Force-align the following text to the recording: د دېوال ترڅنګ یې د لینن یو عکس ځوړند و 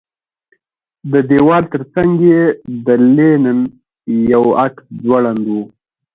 د 1.11 1.13
دېوال 1.29 1.63
ترڅنګ 1.73 2.11
یې 2.29 2.43
د 2.85 2.87
لینن 3.15 3.59
یو 4.31 4.45
عکس 4.63 4.83
ځوړند 5.05 5.43
و 5.53 5.55